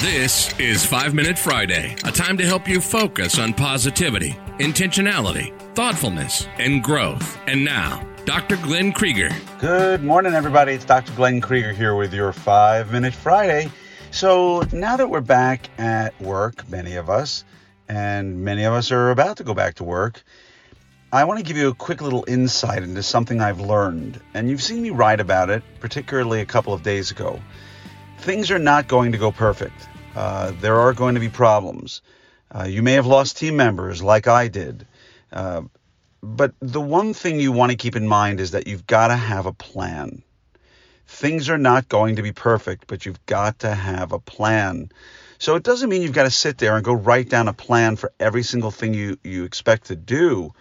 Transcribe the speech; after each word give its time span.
This 0.00 0.58
is 0.58 0.82
5 0.86 1.12
Minute 1.12 1.38
Friday, 1.38 1.94
a 2.04 2.10
time 2.10 2.38
to 2.38 2.46
help 2.46 2.66
you 2.66 2.80
focus 2.80 3.38
on 3.38 3.52
positivity, 3.52 4.30
intentionality, 4.58 5.54
thoughtfulness, 5.74 6.48
and 6.58 6.82
growth. 6.82 7.38
And 7.46 7.66
now, 7.66 8.08
Dr. 8.24 8.56
Glenn 8.56 8.92
Krieger. 8.92 9.28
Good 9.58 10.02
morning, 10.02 10.32
everybody. 10.32 10.72
It's 10.72 10.86
Dr. 10.86 11.12
Glenn 11.12 11.42
Krieger 11.42 11.74
here 11.74 11.94
with 11.96 12.14
your 12.14 12.32
5 12.32 12.90
Minute 12.90 13.12
Friday. 13.12 13.70
So, 14.10 14.62
now 14.72 14.96
that 14.96 15.10
we're 15.10 15.20
back 15.20 15.68
at 15.78 16.18
work, 16.18 16.66
many 16.70 16.94
of 16.96 17.10
us, 17.10 17.44
and 17.86 18.42
many 18.42 18.64
of 18.64 18.72
us 18.72 18.90
are 18.92 19.10
about 19.10 19.36
to 19.36 19.44
go 19.44 19.52
back 19.52 19.74
to 19.74 19.84
work, 19.84 20.22
I 21.12 21.24
want 21.24 21.40
to 21.40 21.44
give 21.44 21.58
you 21.58 21.68
a 21.68 21.74
quick 21.74 22.00
little 22.00 22.24
insight 22.26 22.82
into 22.82 23.02
something 23.02 23.42
I've 23.42 23.60
learned. 23.60 24.18
And 24.32 24.48
you've 24.48 24.62
seen 24.62 24.80
me 24.80 24.88
write 24.88 25.20
about 25.20 25.50
it, 25.50 25.62
particularly 25.78 26.40
a 26.40 26.46
couple 26.46 26.72
of 26.72 26.82
days 26.82 27.10
ago. 27.10 27.38
Things 28.20 28.50
are 28.50 28.58
not 28.58 28.86
going 28.86 29.12
to 29.12 29.18
go 29.18 29.32
perfect. 29.32 29.88
Uh, 30.14 30.52
there 30.60 30.78
are 30.78 30.92
going 30.92 31.14
to 31.14 31.20
be 31.20 31.28
problems. 31.28 32.02
Uh, 32.54 32.64
you 32.64 32.82
may 32.82 32.92
have 32.92 33.06
lost 33.06 33.38
team 33.38 33.56
members 33.56 34.02
like 34.02 34.28
I 34.28 34.48
did. 34.48 34.86
Uh, 35.32 35.62
but 36.22 36.52
the 36.60 36.80
one 36.80 37.14
thing 37.14 37.40
you 37.40 37.50
want 37.50 37.70
to 37.70 37.76
keep 37.76 37.96
in 37.96 38.06
mind 38.06 38.40
is 38.40 38.50
that 38.50 38.66
you've 38.66 38.86
got 38.86 39.08
to 39.08 39.16
have 39.16 39.46
a 39.46 39.52
plan. 39.52 40.22
Things 41.06 41.48
are 41.48 41.58
not 41.58 41.88
going 41.88 42.16
to 42.16 42.22
be 42.22 42.32
perfect, 42.32 42.86
but 42.86 43.06
you've 43.06 43.24
got 43.24 43.60
to 43.60 43.74
have 43.74 44.12
a 44.12 44.18
plan. 44.18 44.92
So 45.38 45.56
it 45.56 45.62
doesn't 45.62 45.88
mean 45.88 46.02
you've 46.02 46.12
got 46.12 46.24
to 46.24 46.30
sit 46.30 46.58
there 46.58 46.76
and 46.76 46.84
go 46.84 46.92
write 46.92 47.30
down 47.30 47.48
a 47.48 47.54
plan 47.54 47.96
for 47.96 48.12
every 48.20 48.42
single 48.42 48.70
thing 48.70 48.92
you, 48.92 49.18
you 49.24 49.44
expect 49.44 49.86
to 49.86 49.96
do 49.96 50.52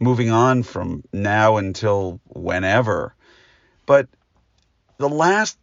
moving 0.00 0.30
on 0.30 0.64
from 0.64 1.04
now 1.12 1.56
until 1.56 2.20
whenever. 2.26 3.14
But 3.86 4.08
the 4.98 5.08
last 5.08 5.56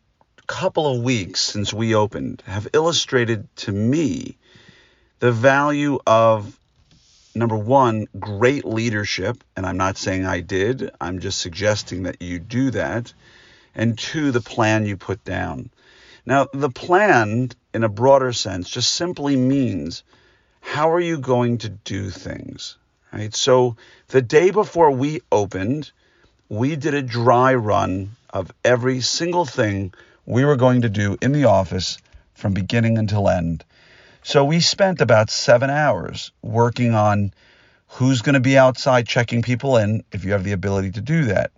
couple 0.48 0.88
of 0.88 1.02
weeks 1.02 1.42
since 1.42 1.74
we 1.74 1.96
opened 1.96 2.44
have 2.46 2.68
illustrated 2.74 3.48
to 3.56 3.72
me 3.72 4.38
the 5.20 5.32
value 5.32 6.00
of 6.06 6.58
number 7.36 7.58
one, 7.58 8.08
great 8.20 8.66
leadership. 8.66 9.44
And 9.56 9.66
I'm 9.66 9.78
not 9.78 9.98
saying 9.98 10.26
I 10.26 10.42
did, 10.42 10.92
I'm 11.00 11.20
just 11.20 11.40
suggesting 11.40 12.04
that 12.04 12.22
you 12.22 12.40
do 12.40 12.72
that. 12.72 13.14
And 13.76 13.98
two, 13.98 14.32
the 14.32 14.42
plan 14.42 14.86
you 14.86 14.98
put 14.98 15.24
down. 15.24 15.70
Now, 16.26 16.48
the 16.54 16.70
plan, 16.70 17.50
in 17.74 17.84
a 17.84 17.90
broader 17.90 18.34
sense, 18.34 18.70
just 18.70 18.94
simply 18.94 19.36
means 19.36 20.04
how 20.62 20.92
are 20.92 21.00
you 21.00 21.18
going 21.18 21.58
to 21.60 21.70
do 21.70 22.10
things? 22.10 22.78
Right? 23.12 23.34
So, 23.34 23.76
the 24.08 24.22
day 24.22 24.52
before 24.52 24.92
we 24.92 25.22
opened, 25.32 25.92
we 26.50 26.76
did 26.76 26.94
a 26.94 27.02
dry 27.02 27.56
run 27.56 28.12
of 28.30 28.52
every 28.64 29.02
single 29.02 29.46
thing 29.46 29.94
we 30.26 30.46
were 30.46 30.56
going 30.56 30.82
to 30.82 30.90
do 30.90 31.18
in 31.22 31.32
the 31.32 31.46
office 31.46 31.98
from 32.34 32.54
beginning 32.54 32.98
until 32.98 33.30
end. 33.30 33.64
So 34.24 34.46
we 34.46 34.60
spent 34.62 35.02
about 35.02 35.30
seven 35.30 35.70
hours 35.70 36.32
working 36.42 36.94
on 36.94 37.34
who's 37.88 38.22
going 38.22 38.34
to 38.34 38.40
be 38.40 38.58
outside 38.58 39.08
checking 39.08 39.42
people 39.42 39.78
in 39.78 40.04
if 40.12 40.24
you 40.24 40.32
have 40.32 40.44
the 40.44 40.54
ability 40.54 40.92
to 40.92 41.02
do 41.02 41.26
that. 41.26 41.52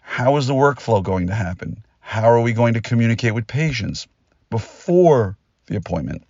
How 0.00 0.36
is 0.36 0.46
the 0.46 0.54
workflow 0.54 1.02
going 1.02 1.26
to 1.26 1.34
happen? 1.34 1.84
How 2.00 2.30
are 2.30 2.40
we 2.40 2.52
going 2.52 2.74
to 2.74 2.80
communicate 2.80 3.34
with 3.34 3.46
patients 3.46 4.06
before 4.50 5.36
the 5.66 5.76
appointment? 5.76 6.22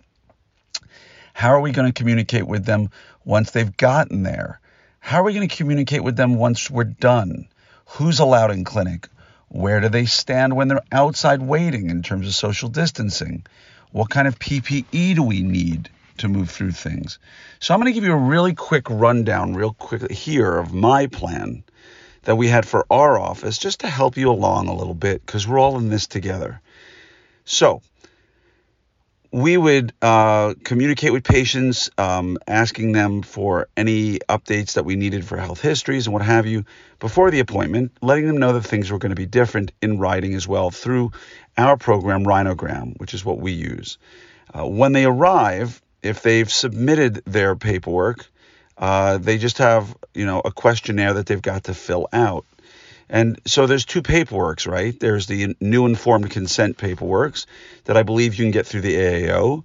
How 1.33 1.49
are 1.49 1.61
we 1.61 1.71
going 1.71 1.91
to 1.91 1.97
communicate 1.97 2.47
with 2.47 2.65
them 2.65 2.89
once 3.23 3.51
they've 3.51 3.77
gotten 3.77 4.23
there? 4.23 4.59
How 4.99 5.21
are 5.21 5.23
we 5.23 5.33
going 5.33 5.47
to 5.47 5.55
communicate 5.55 6.03
with 6.03 6.17
them 6.17 6.35
once 6.35 6.69
we're 6.69 6.83
done? 6.83 7.47
Who's 7.85 8.19
allowed 8.19 8.51
in 8.51 8.63
clinic? 8.63 9.07
Where 9.49 9.79
do 9.79 9.89
they 9.89 10.05
stand 10.05 10.55
when 10.55 10.67
they're 10.67 10.81
outside 10.91 11.41
waiting 11.41 11.89
in 11.89 12.03
terms 12.03 12.27
of 12.27 12.35
social 12.35 12.69
distancing? 12.69 13.45
What 13.91 14.09
kind 14.09 14.27
of 14.27 14.37
PPE 14.39 15.15
do 15.15 15.23
we 15.23 15.41
need 15.41 15.89
to 16.17 16.27
move 16.27 16.49
through 16.49 16.71
things? 16.71 17.19
So 17.59 17.73
I'm 17.73 17.79
going 17.79 17.91
to 17.91 17.95
give 17.95 18.03
you 18.03 18.13
a 18.13 18.17
really 18.17 18.53
quick 18.53 18.89
rundown, 18.89 19.55
real 19.55 19.73
quick 19.73 20.11
here, 20.11 20.57
of 20.57 20.73
my 20.73 21.07
plan 21.07 21.63
that 22.23 22.35
we 22.35 22.49
had 22.49 22.67
for 22.67 22.85
our 22.91 23.17
office 23.17 23.57
just 23.57 23.79
to 23.79 23.87
help 23.87 24.17
you 24.17 24.29
along 24.29 24.67
a 24.67 24.75
little 24.75 24.93
bit 24.93 25.25
because 25.25 25.47
we're 25.47 25.59
all 25.59 25.77
in 25.77 25.89
this 25.89 26.07
together. 26.07 26.59
So, 27.45 27.81
we 29.31 29.57
would 29.57 29.93
uh, 30.01 30.53
communicate 30.63 31.11
with 31.11 31.23
patients, 31.23 31.89
um, 31.97 32.37
asking 32.47 32.93
them 32.93 33.21
for 33.21 33.67
any 33.75 34.19
updates 34.29 34.73
that 34.73 34.85
we 34.85 34.95
needed 34.95 35.25
for 35.25 35.37
health 35.37 35.61
histories 35.61 36.07
and 36.07 36.13
what 36.13 36.21
have 36.21 36.45
you 36.45 36.65
before 36.99 37.29
the 37.31 37.39
appointment, 37.39 37.91
letting 38.01 38.27
them 38.27 38.37
know 38.37 38.53
that 38.53 38.61
things 38.61 38.91
were 38.91 38.97
going 38.97 39.11
to 39.11 39.15
be 39.15 39.25
different 39.25 39.71
in 39.81 39.99
writing 39.99 40.33
as 40.33 40.47
well 40.47 40.71
through 40.71 41.11
our 41.57 41.77
program, 41.77 42.23
Rhinogram, 42.23 42.97
which 42.99 43.13
is 43.13 43.25
what 43.25 43.39
we 43.39 43.51
use. 43.51 43.97
Uh, 44.53 44.65
when 44.65 44.93
they 44.93 45.05
arrive, 45.05 45.81
if 46.01 46.21
they've 46.21 46.51
submitted 46.51 47.21
their 47.25 47.55
paperwork, 47.55 48.25
uh, 48.77 49.17
they 49.17 49.37
just 49.37 49.57
have 49.57 49.95
you 50.13 50.25
know 50.25 50.41
a 50.43 50.51
questionnaire 50.51 51.13
that 51.13 51.25
they've 51.25 51.41
got 51.41 51.65
to 51.65 51.73
fill 51.73 52.07
out. 52.13 52.45
And 53.09 53.39
so 53.45 53.67
there's 53.67 53.85
two 53.85 54.01
paperworks, 54.01 54.67
right? 54.67 54.97
There's 54.99 55.27
the 55.27 55.55
new 55.61 55.85
informed 55.85 56.29
consent 56.29 56.77
paperworks 56.77 57.45
that 57.85 57.97
I 57.97 58.03
believe 58.03 58.35
you 58.35 58.45
can 58.45 58.51
get 58.51 58.67
through 58.67 58.81
the 58.81 58.95
AAO. 58.95 59.63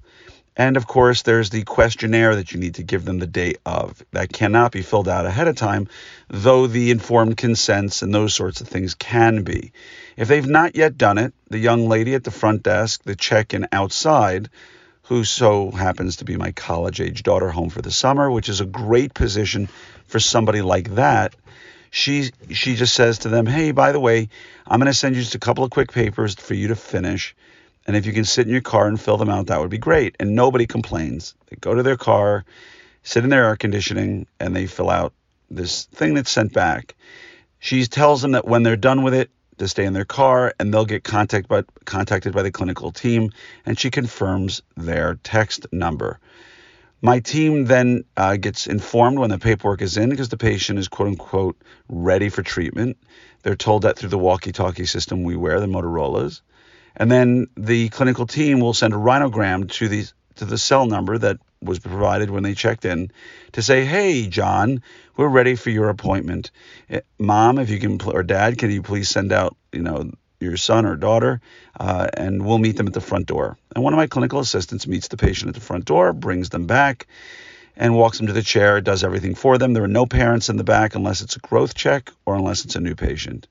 And 0.56 0.76
of 0.76 0.86
course, 0.86 1.22
there's 1.22 1.50
the 1.50 1.62
questionnaire 1.62 2.36
that 2.36 2.52
you 2.52 2.60
need 2.60 2.74
to 2.74 2.82
give 2.82 3.04
them 3.04 3.18
the 3.18 3.26
day 3.26 3.54
of. 3.64 4.02
That 4.12 4.32
cannot 4.32 4.70
be 4.70 4.82
filled 4.82 5.08
out 5.08 5.24
ahead 5.24 5.48
of 5.48 5.56
time, 5.56 5.88
though 6.28 6.66
the 6.66 6.90
informed 6.90 7.38
consents 7.38 8.02
and 8.02 8.14
those 8.14 8.34
sorts 8.34 8.60
of 8.60 8.68
things 8.68 8.94
can 8.94 9.44
be. 9.44 9.72
If 10.16 10.28
they've 10.28 10.46
not 10.46 10.76
yet 10.76 10.98
done 10.98 11.16
it, 11.16 11.32
the 11.48 11.58
young 11.58 11.88
lady 11.88 12.14
at 12.14 12.24
the 12.24 12.30
front 12.30 12.62
desk, 12.62 13.02
the 13.02 13.16
check 13.16 13.54
in 13.54 13.66
outside, 13.72 14.50
who 15.04 15.24
so 15.24 15.70
happens 15.70 16.16
to 16.16 16.24
be 16.24 16.36
my 16.36 16.52
college 16.52 17.00
age 17.00 17.22
daughter 17.22 17.48
home 17.48 17.70
for 17.70 17.82
the 17.82 17.90
summer, 17.90 18.30
which 18.30 18.48
is 18.48 18.60
a 18.60 18.66
great 18.66 19.14
position 19.14 19.68
for 20.06 20.20
somebody 20.20 20.60
like 20.60 20.94
that, 20.96 21.34
she 21.92 22.30
she 22.50 22.74
just 22.74 22.94
says 22.94 23.18
to 23.18 23.28
them, 23.28 23.46
"Hey, 23.46 23.70
by 23.70 23.92
the 23.92 24.00
way, 24.00 24.30
I'm 24.66 24.80
going 24.80 24.90
to 24.90 24.94
send 24.94 25.14
you 25.14 25.20
just 25.20 25.34
a 25.34 25.38
couple 25.38 25.62
of 25.62 25.70
quick 25.70 25.92
papers 25.92 26.34
for 26.34 26.54
you 26.54 26.68
to 26.68 26.74
finish, 26.74 27.36
and 27.86 27.94
if 27.94 28.06
you 28.06 28.14
can 28.14 28.24
sit 28.24 28.46
in 28.46 28.52
your 28.52 28.62
car 28.62 28.88
and 28.88 28.98
fill 28.98 29.18
them 29.18 29.28
out, 29.28 29.46
that 29.48 29.60
would 29.60 29.70
be 29.70 29.78
great." 29.78 30.16
And 30.18 30.34
nobody 30.34 30.66
complains. 30.66 31.34
They 31.48 31.56
go 31.60 31.74
to 31.74 31.82
their 31.82 31.98
car, 31.98 32.44
sit 33.02 33.24
in 33.24 33.30
their 33.30 33.44
air 33.44 33.56
conditioning, 33.56 34.26
and 34.40 34.56
they 34.56 34.66
fill 34.66 34.88
out 34.88 35.12
this 35.50 35.84
thing 35.84 36.14
that's 36.14 36.30
sent 36.30 36.54
back. 36.54 36.94
She 37.60 37.84
tells 37.84 38.22
them 38.22 38.32
that 38.32 38.48
when 38.48 38.62
they're 38.62 38.76
done 38.76 39.02
with 39.02 39.12
it, 39.12 39.30
to 39.58 39.68
stay 39.68 39.84
in 39.84 39.92
their 39.92 40.06
car, 40.06 40.54
and 40.58 40.72
they'll 40.72 40.86
get 40.86 41.04
contact 41.04 41.46
by, 41.46 41.62
contacted 41.84 42.32
by 42.32 42.42
the 42.42 42.50
clinical 42.50 42.90
team, 42.90 43.30
and 43.66 43.78
she 43.78 43.90
confirms 43.90 44.62
their 44.78 45.18
text 45.22 45.66
number. 45.70 46.18
My 47.04 47.18
team 47.18 47.64
then 47.64 48.04
uh, 48.16 48.36
gets 48.36 48.68
informed 48.68 49.18
when 49.18 49.30
the 49.30 49.38
paperwork 49.38 49.82
is 49.82 49.96
in 49.96 50.10
because 50.10 50.28
the 50.28 50.36
patient 50.36 50.78
is 50.78 50.86
quote 50.86 51.08
unquote 51.08 51.60
ready 51.88 52.28
for 52.28 52.44
treatment. 52.44 52.96
They're 53.42 53.56
told 53.56 53.82
that 53.82 53.98
through 53.98 54.10
the 54.10 54.18
walkie 54.18 54.52
talkie 54.52 54.86
system 54.86 55.24
we 55.24 55.34
wear, 55.34 55.58
the 55.58 55.66
Motorola's. 55.66 56.42
And 56.94 57.10
then 57.10 57.48
the 57.56 57.88
clinical 57.88 58.26
team 58.26 58.60
will 58.60 58.72
send 58.72 58.94
a 58.94 58.98
rhinogram 58.98 59.68
to 59.72 59.88
the, 59.88 60.04
to 60.36 60.44
the 60.44 60.58
cell 60.58 60.86
number 60.86 61.18
that 61.18 61.38
was 61.60 61.80
provided 61.80 62.30
when 62.30 62.44
they 62.44 62.54
checked 62.54 62.84
in 62.84 63.10
to 63.52 63.62
say, 63.62 63.84
hey, 63.84 64.28
John, 64.28 64.82
we're 65.16 65.28
ready 65.28 65.56
for 65.56 65.70
your 65.70 65.88
appointment. 65.88 66.52
Eh, 66.88 67.00
Mom, 67.18 67.58
if 67.58 67.68
you 67.68 67.80
can, 67.80 68.00
or 68.02 68.22
Dad, 68.22 68.58
can 68.58 68.70
you 68.70 68.82
please 68.82 69.08
send 69.08 69.32
out, 69.32 69.56
you 69.72 69.82
know, 69.82 70.12
your 70.42 70.56
son 70.56 70.86
or 70.86 70.96
daughter, 70.96 71.40
uh, 71.78 72.08
and 72.14 72.44
we'll 72.44 72.58
meet 72.58 72.76
them 72.76 72.86
at 72.86 72.92
the 72.92 73.00
front 73.00 73.26
door. 73.26 73.56
And 73.74 73.82
one 73.82 73.92
of 73.92 73.96
my 73.96 74.06
clinical 74.06 74.40
assistants 74.40 74.86
meets 74.86 75.08
the 75.08 75.16
patient 75.16 75.48
at 75.48 75.54
the 75.54 75.60
front 75.60 75.84
door, 75.84 76.12
brings 76.12 76.50
them 76.50 76.66
back, 76.66 77.06
and 77.76 77.96
walks 77.96 78.18
them 78.18 78.26
to 78.26 78.32
the 78.32 78.42
chair, 78.42 78.80
does 78.80 79.02
everything 79.04 79.34
for 79.34 79.58
them. 79.58 79.72
There 79.72 79.84
are 79.84 79.88
no 79.88 80.06
parents 80.06 80.48
in 80.48 80.56
the 80.56 80.64
back 80.64 80.94
unless 80.94 81.22
it's 81.22 81.36
a 81.36 81.40
growth 81.40 81.74
check 81.74 82.10
or 82.26 82.34
unless 82.34 82.64
it's 82.64 82.76
a 82.76 82.80
new 82.80 82.94
patient. 82.94 83.46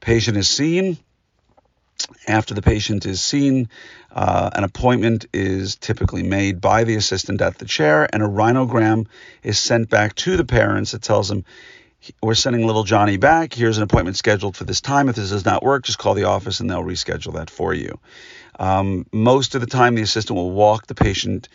Patient 0.00 0.36
is 0.36 0.48
seen. 0.48 0.98
After 2.28 2.54
the 2.54 2.62
patient 2.62 3.06
is 3.06 3.20
seen, 3.20 3.68
uh, 4.12 4.50
an 4.54 4.62
appointment 4.62 5.26
is 5.32 5.74
typically 5.74 6.22
made 6.22 6.60
by 6.60 6.84
the 6.84 6.94
assistant 6.94 7.40
at 7.40 7.58
the 7.58 7.64
chair, 7.64 8.08
and 8.12 8.22
a 8.22 8.26
rhinogram 8.26 9.06
is 9.42 9.58
sent 9.58 9.90
back 9.90 10.14
to 10.16 10.36
the 10.36 10.44
parents 10.44 10.92
that 10.92 11.02
tells 11.02 11.28
them 11.28 11.44
we're 12.22 12.34
sending 12.34 12.66
little 12.66 12.84
Johnny 12.84 13.16
back. 13.16 13.52
Here's 13.52 13.76
an 13.76 13.82
appointment 13.82 14.16
scheduled 14.16 14.56
for 14.56 14.64
this 14.64 14.80
time. 14.80 15.08
If 15.08 15.16
this 15.16 15.30
does 15.30 15.44
not 15.44 15.62
work, 15.62 15.84
just 15.84 15.98
call 15.98 16.14
the 16.14 16.24
office 16.24 16.60
and 16.60 16.70
they'll 16.70 16.82
reschedule 16.82 17.34
that 17.34 17.50
for 17.50 17.74
you. 17.74 17.98
Um, 18.58 19.06
most 19.12 19.54
of 19.54 19.60
the 19.60 19.66
time, 19.66 19.94
the 19.94 20.02
assistant 20.02 20.36
will 20.36 20.50
walk 20.50 20.86
the 20.86 20.94
patient 20.94 21.48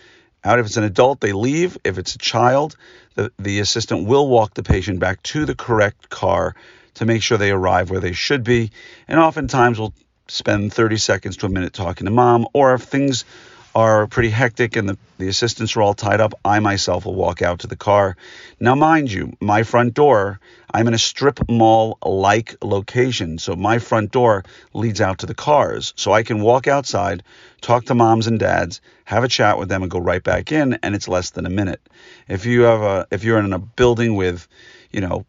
out. 0.43 0.59
If 0.59 0.65
it's 0.65 0.77
an 0.77 0.83
adult, 0.83 1.19
they 1.19 1.33
leave. 1.33 1.77
If 1.83 1.97
it's 1.97 2.15
a 2.15 2.19
child, 2.19 2.75
the, 3.15 3.31
the 3.39 3.59
assistant 3.59 4.07
will 4.07 4.27
walk 4.27 4.53
the 4.53 4.63
patient 4.63 4.99
back 4.99 5.21
to 5.23 5.45
the 5.45 5.55
correct 5.55 6.09
car 6.09 6.55
to 6.95 7.05
make 7.05 7.23
sure 7.23 7.37
they 7.37 7.51
arrive 7.51 7.89
where 7.89 7.99
they 7.99 8.13
should 8.13 8.43
be. 8.43 8.71
And 9.07 9.19
oftentimes, 9.19 9.79
we'll 9.79 9.93
spend 10.27 10.73
30 10.73 10.97
seconds 10.97 11.37
to 11.37 11.45
a 11.45 11.49
minute 11.49 11.73
talking 11.73 12.05
to 12.05 12.11
mom, 12.11 12.47
or 12.53 12.73
if 12.73 12.83
things 12.83 13.25
are 13.75 14.07
pretty 14.07 14.29
hectic 14.29 14.75
and 14.75 14.87
the, 14.87 14.97
the 15.17 15.27
assistants 15.27 15.75
are 15.75 15.81
all 15.81 15.93
tied 15.93 16.21
up, 16.21 16.33
I 16.45 16.59
myself 16.59 17.05
will 17.05 17.15
walk 17.15 17.41
out 17.41 17.59
to 17.59 17.67
the 17.67 17.75
car. 17.75 18.15
Now, 18.59 18.75
mind 18.75 19.11
you, 19.11 19.33
my 19.39 19.63
front 19.63 19.93
door, 19.93 20.39
I'm 20.71 20.87
in 20.87 20.93
a 20.93 20.99
strip 20.99 21.39
mall 21.49 21.97
like 22.03 22.55
location. 22.63 23.37
So 23.39 23.55
my 23.55 23.79
front 23.79 24.11
door 24.11 24.43
leads 24.73 25.01
out 25.01 25.19
to 25.19 25.25
the 25.25 25.33
cars. 25.33 25.93
So 25.95 26.11
I 26.11 26.23
can 26.23 26.41
walk 26.41 26.67
outside, 26.67 27.23
talk 27.61 27.85
to 27.85 27.95
moms 27.95 28.27
and 28.27 28.39
dads, 28.39 28.81
have 29.05 29.23
a 29.23 29.27
chat 29.27 29.57
with 29.57 29.69
them 29.69 29.81
and 29.81 29.91
go 29.91 29.99
right 29.99 30.23
back 30.23 30.51
in 30.51 30.77
and 30.83 30.95
it's 30.95 31.07
less 31.07 31.31
than 31.31 31.45
a 31.45 31.49
minute. 31.49 31.81
If 32.27 32.45
you 32.45 32.61
have 32.61 32.81
a 32.81 33.07
if 33.11 33.23
you're 33.23 33.39
in 33.39 33.53
a 33.53 33.59
building 33.59 34.15
with, 34.15 34.47
you 34.91 35.01
know, 35.01 35.25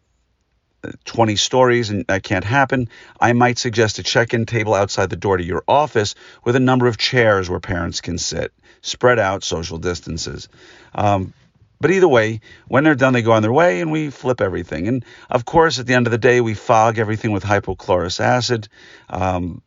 20 1.04 1.36
stories 1.36 1.90
and 1.90 2.06
that 2.06 2.22
can't 2.22 2.44
happen, 2.44 2.88
I 3.20 3.32
might 3.32 3.58
suggest 3.58 3.98
a 3.98 4.02
check 4.02 4.34
in 4.34 4.46
table 4.46 4.74
outside 4.74 5.10
the 5.10 5.16
door 5.16 5.36
to 5.36 5.44
your 5.44 5.64
office 5.68 6.14
with 6.44 6.56
a 6.56 6.60
number 6.60 6.86
of 6.86 6.96
chairs 6.96 7.48
where 7.50 7.60
parents 7.60 8.00
can 8.00 8.18
sit, 8.18 8.52
spread 8.82 9.18
out 9.18 9.44
social 9.44 9.78
distances. 9.78 10.48
Um, 10.94 11.32
but 11.80 11.90
either 11.90 12.08
way, 12.08 12.40
when 12.68 12.84
they're 12.84 12.94
done, 12.94 13.12
they 13.12 13.22
go 13.22 13.32
on 13.32 13.42
their 13.42 13.52
way 13.52 13.80
and 13.80 13.92
we 13.92 14.10
flip 14.10 14.40
everything. 14.40 14.88
And 14.88 15.04
of 15.28 15.44
course, 15.44 15.78
at 15.78 15.86
the 15.86 15.94
end 15.94 16.06
of 16.06 16.12
the 16.12 16.18
day, 16.18 16.40
we 16.40 16.54
fog 16.54 16.98
everything 16.98 17.32
with 17.32 17.44
hypochlorous 17.44 18.20
acid. 18.20 18.68
Um, 19.10 19.60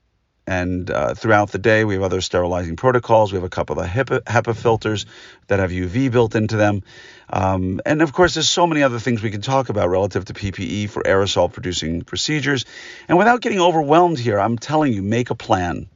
and 0.48 0.90
uh, 0.90 1.14
throughout 1.14 1.52
the 1.52 1.58
day, 1.58 1.84
we 1.84 1.96
have 1.96 2.04
other 2.04 2.22
sterilizing 2.22 2.78
protocols. 2.78 3.34
We 3.34 3.36
have 3.36 3.44
a 3.44 3.50
couple 3.50 3.80
of 3.80 3.86
HEPA, 3.86 4.22
HEPA 4.22 4.56
filters 4.56 5.06
that 5.48 5.60
have 5.60 5.72
UV 5.72 6.10
built 6.10 6.36
into 6.36 6.56
them. 6.56 6.84
Um, 7.30 7.82
and 7.86 8.02
of 8.02 8.14
course, 8.14 8.36
there's 8.36 8.50
so 8.50 8.66
many 8.66 8.82
other 8.82 8.98
things 8.98 9.22
we 9.22 9.30
can 9.30 9.42
talk 9.42 9.68
about 9.68 9.90
relative 9.90 10.24
to 10.26 10.34
PPE 10.34 10.90
for 10.90 11.04
aerosol 11.04 11.52
producing 11.52 12.02
procedures. 12.02 12.64
And 13.10 13.18
without 13.18 13.42
getting 13.42 13.60
overwhelmed 13.60 14.20
here, 14.20 14.40
I'm 14.40 14.58
telling 14.58 14.94
you, 14.94 15.04
make 15.04 15.30
a 15.30 15.36
plan. 15.36 15.90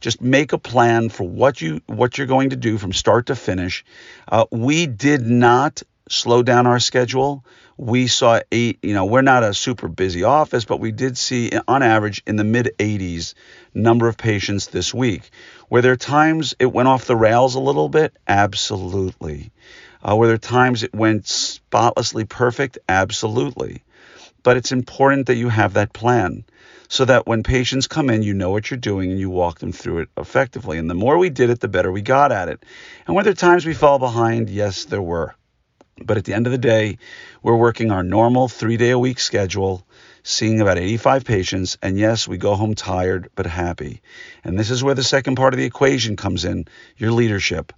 Just 0.00 0.22
make 0.22 0.52
a 0.52 0.58
plan 0.58 1.08
for 1.08 1.24
what 1.24 1.60
you 1.60 1.80
what 1.86 2.16
you're 2.16 2.28
going 2.28 2.50
to 2.50 2.56
do 2.56 2.78
from 2.78 2.92
start 2.92 3.26
to 3.26 3.34
finish. 3.34 3.84
Uh, 4.28 4.44
we 4.52 4.86
did 4.86 5.22
not 5.22 5.82
slow 6.08 6.42
down 6.42 6.66
our 6.66 6.78
schedule. 6.78 7.44
We 7.76 8.06
saw 8.06 8.40
eight, 8.52 8.78
you 8.82 8.94
know, 8.94 9.04
we're 9.04 9.22
not 9.22 9.42
a 9.42 9.52
super 9.52 9.88
busy 9.88 10.22
office, 10.22 10.64
but 10.64 10.80
we 10.80 10.92
did 10.92 11.18
see 11.18 11.50
on 11.68 11.82
average 11.82 12.22
in 12.26 12.36
the 12.36 12.44
mid 12.44 12.72
80s 12.78 13.34
number 13.74 14.08
of 14.08 14.16
patients 14.16 14.68
this 14.68 14.94
week. 14.94 15.30
Were 15.68 15.82
there 15.82 15.96
times 15.96 16.54
it 16.58 16.72
went 16.72 16.88
off 16.88 17.06
the 17.06 17.16
rails 17.16 17.54
a 17.54 17.60
little 17.60 17.88
bit? 17.88 18.16
Absolutely. 18.26 19.50
Uh, 20.02 20.16
were 20.16 20.28
there 20.28 20.38
times 20.38 20.82
it 20.82 20.94
went 20.94 21.26
spotlessly 21.26 22.24
perfect? 22.24 22.78
Absolutely. 22.88 23.82
But 24.42 24.56
it's 24.56 24.72
important 24.72 25.26
that 25.26 25.36
you 25.36 25.48
have 25.48 25.74
that 25.74 25.92
plan 25.92 26.44
so 26.88 27.04
that 27.04 27.26
when 27.26 27.42
patients 27.42 27.88
come 27.88 28.10
in, 28.10 28.22
you 28.22 28.32
know 28.32 28.50
what 28.50 28.70
you're 28.70 28.78
doing 28.78 29.10
and 29.10 29.20
you 29.20 29.28
walk 29.28 29.58
them 29.58 29.72
through 29.72 29.98
it 29.98 30.08
effectively. 30.16 30.78
And 30.78 30.88
the 30.88 30.94
more 30.94 31.18
we 31.18 31.30
did 31.30 31.50
it, 31.50 31.60
the 31.60 31.68
better 31.68 31.90
we 31.90 32.02
got 32.02 32.32
at 32.32 32.48
it. 32.48 32.64
And 33.06 33.16
were 33.16 33.24
there 33.24 33.34
times 33.34 33.66
we 33.66 33.74
fell 33.74 33.98
behind? 33.98 34.48
Yes, 34.48 34.84
there 34.84 35.02
were. 35.02 35.34
But 36.02 36.18
at 36.18 36.24
the 36.24 36.34
end 36.34 36.46
of 36.46 36.52
the 36.52 36.58
day, 36.58 36.98
we're 37.42 37.56
working 37.56 37.90
our 37.90 38.02
normal 38.02 38.48
three 38.48 38.76
day 38.76 38.90
a 38.90 38.98
week 38.98 39.18
schedule, 39.18 39.86
seeing 40.22 40.60
about 40.60 40.78
85 40.78 41.24
patients. 41.24 41.78
And 41.80 41.98
yes, 41.98 42.28
we 42.28 42.36
go 42.36 42.54
home 42.54 42.74
tired, 42.74 43.30
but 43.34 43.46
happy. 43.46 44.02
And 44.44 44.58
this 44.58 44.70
is 44.70 44.84
where 44.84 44.94
the 44.94 45.02
second 45.02 45.36
part 45.36 45.54
of 45.54 45.58
the 45.58 45.64
equation 45.64 46.16
comes 46.16 46.44
in 46.44 46.66
your 46.98 47.12
leadership. 47.12 47.72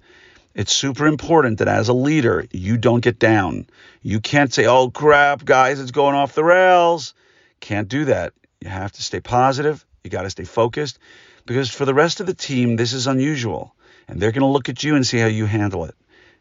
It's 0.55 0.73
super 0.73 1.07
important 1.07 1.59
that 1.59 1.69
as 1.69 1.89
a 1.89 1.93
leader, 1.93 2.45
you 2.51 2.77
don't 2.77 3.01
get 3.05 3.21
down. 3.21 3.69
You 4.03 4.19
can't 4.19 4.53
say, 4.53 4.67
oh 4.67 4.91
crap, 4.91 5.45
guys, 5.45 5.79
it's 5.79 5.93
going 5.93 6.17
off 6.17 6.35
the 6.35 6.43
rails. 6.43 7.15
Can't 7.61 7.89
do 7.89 8.07
that. 8.07 8.33
You 8.61 8.69
have 8.69 8.91
to 8.93 9.03
stay 9.03 9.21
positive. 9.21 9.85
You 10.03 10.11
got 10.11 10.23
to 10.23 10.31
stay 10.31 10.45
focused 10.45 10.99
because 11.47 11.71
for 11.71 11.85
the 11.85 11.95
rest 11.95 12.19
of 12.19 12.27
the 12.27 12.35
team, 12.35 12.75
this 12.75 12.93
is 12.93 13.07
unusual. 13.07 13.75
And 14.09 14.21
they're 14.21 14.33
going 14.33 14.43
to 14.43 14.47
look 14.47 14.69
at 14.69 14.83
you 14.83 14.97
and 14.97 15.07
see 15.07 15.19
how 15.19 15.27
you 15.27 15.47
handle 15.47 15.85
it. 15.85 15.95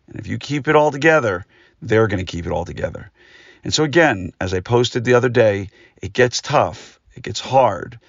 And 0.08 0.20
if 0.20 0.26
you 0.26 0.38
keep 0.38 0.68
it 0.68 0.76
all 0.76 0.90
together, 0.90 1.46
they're 1.82 2.08
going 2.08 2.26
to 2.26 2.32
keep 2.32 2.46
it 2.46 2.52
all 2.52 2.66
together. 2.66 3.12
And 3.64 3.74
so, 3.74 3.84
again, 3.84 4.32
as 4.40 4.54
I 4.54 4.60
posted 4.60 5.04
the 5.04 5.16
other 5.16 5.30
day, 5.30 5.70
it 6.02 6.14
gets 6.14 6.42
tough, 6.42 7.00
it 7.16 7.24
gets 7.24 7.40
hard, 7.40 8.00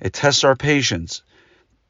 it 0.00 0.12
tests 0.12 0.44
our 0.44 0.56
patience. 0.56 1.22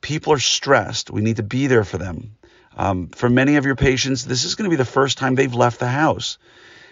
People 0.00 0.32
are 0.32 0.38
stressed. 0.38 1.10
We 1.10 1.22
need 1.22 1.36
to 1.36 1.42
be 1.42 1.66
there 1.66 1.82
for 1.82 1.98
them. 1.98 2.36
Um, 2.76 3.08
for 3.08 3.28
many 3.28 3.56
of 3.56 3.64
your 3.64 3.74
patients, 3.74 4.24
this 4.24 4.44
is 4.44 4.54
going 4.54 4.70
to 4.70 4.70
be 4.70 4.76
the 4.76 4.84
first 4.84 5.18
time 5.18 5.34
they've 5.34 5.52
left 5.52 5.80
the 5.80 5.88
house. 5.88 6.38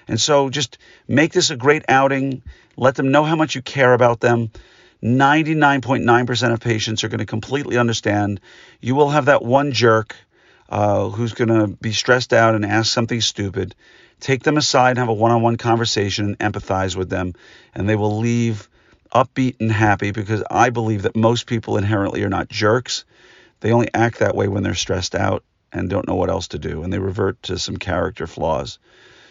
And 0.09 0.21
so 0.21 0.51
just 0.51 0.79
make 1.07 1.33
this 1.33 1.51
a 1.51 1.57
great 1.57 1.85
outing. 1.89 2.43
Let 2.77 2.95
them 2.95 3.11
know 3.11 3.25
how 3.25 3.37
much 3.37 3.55
you 3.55 3.63
care 3.63 3.93
about 3.93 4.21
them. 4.21 4.51
99.9% 5.03 6.53
of 6.53 6.61
patients 6.61 7.05
are 7.05 7.09
going 7.09 7.19
to 7.19 7.27
completely 7.27 7.77
understand. 7.77 8.41
You 8.81 8.95
will 8.95 9.11
have 9.11 9.27
that 9.27 9.45
one 9.45 9.73
jerk 9.73 10.17
uh, 10.71 11.11
who's 11.11 11.35
going 11.35 11.49
to 11.49 11.77
be 11.77 11.93
stressed 11.93 12.33
out 12.33 12.55
and 12.55 12.65
ask 12.65 12.91
something 12.91 13.21
stupid. 13.21 13.75
Take 14.21 14.43
them 14.43 14.57
aside 14.57 14.91
and 14.91 14.99
have 14.99 15.09
a 15.09 15.13
one 15.15 15.31
on 15.31 15.43
one 15.43 15.57
conversation 15.57 16.37
and 16.39 16.53
empathize 16.55 16.97
with 16.97 17.11
them, 17.11 17.35
and 17.75 17.89
they 17.89 17.97
will 17.97 18.19
leave 18.19 18.69
upbeat 19.15 19.57
and 19.61 19.71
happy 19.71 20.11
because 20.11 20.43
I 20.51 20.71
believe 20.71 21.03
that 21.03 21.17
most 21.17 21.47
people 21.47 21.77
inherently 21.77 22.23
are 22.23 22.29
not 22.29 22.49
jerks. 22.49 23.05
They 23.61 23.73
only 23.73 23.89
act 23.95 24.19
that 24.19 24.35
way 24.35 24.49
when 24.49 24.63
they're 24.63 24.75
stressed 24.75 25.15
out 25.15 25.45
and 25.73 25.91
don't 25.91 26.09
know 26.09 26.15
what 26.15 26.31
else 26.31 26.49
to 26.49 26.59
do, 26.59 26.83
and 26.83 26.93
they 26.93 26.99
revert 26.99 27.43
to 27.45 27.59
some 27.59 27.77
character 27.77 28.27
flaws. 28.27 28.79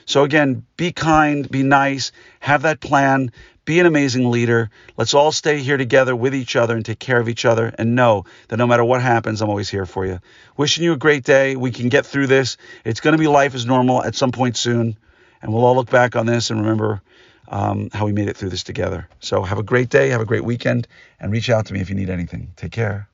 So, 0.06 0.24
again, 0.24 0.66
be 0.78 0.92
kind, 0.92 1.50
be 1.50 1.64
nice, 1.64 2.12
have 2.40 2.64
that 2.64 2.80
plan, 2.80 3.32
be 3.66 3.80
an 3.80 3.86
amazing 3.86 4.30
leader. 4.30 4.70
Let's 4.98 5.14
all 5.14 5.32
stay 5.32 5.60
here 5.60 5.78
together 5.78 6.16
with 6.16 6.36
each 6.36 6.56
other 6.56 6.76
and 6.76 6.86
take 6.86 7.00
care 7.00 7.20
of 7.20 7.30
each 7.30 7.46
other 7.46 7.74
and 7.78 7.96
know 7.96 8.26
that 8.50 8.58
no 8.58 8.68
matter 8.68 8.84
what 8.84 9.02
happens, 9.02 9.42
I'm 9.42 9.50
always 9.50 9.70
here 9.70 9.86
for 9.86 10.06
you. 10.06 10.20
Wishing 10.58 10.84
you 10.84 10.94
a 10.94 10.98
great 10.98 11.24
day. 11.24 11.56
We 11.56 11.72
can 11.72 11.90
get 11.90 12.06
through 12.06 12.28
this. 12.28 12.58
It's 12.84 13.00
going 13.00 13.14
to 13.14 13.18
be 13.18 13.28
life 13.28 13.56
as 13.56 13.66
normal 13.66 14.04
at 14.04 14.16
some 14.16 14.32
point 14.32 14.58
soon. 14.58 14.98
And 15.42 15.54
we'll 15.54 15.66
all 15.66 15.76
look 15.76 15.90
back 15.90 16.16
on 16.16 16.26
this 16.26 16.50
and 16.50 16.60
remember 16.60 17.02
um, 17.48 17.90
how 17.94 18.06
we 18.06 18.14
made 18.14 18.28
it 18.28 18.38
through 18.38 18.50
this 18.50 18.64
together. 18.64 19.08
So, 19.20 19.44
have 19.44 19.60
a 19.60 19.64
great 19.64 19.90
day, 19.90 20.10
have 20.10 20.22
a 20.22 20.26
great 20.26 20.44
weekend, 20.44 20.88
and 21.20 21.32
reach 21.32 21.50
out 21.50 21.68
to 21.68 21.74
me 21.74 21.80
if 21.80 21.90
you 21.90 21.96
need 21.96 22.10
anything. 22.10 22.52
Take 22.56 22.72
care. 22.72 23.08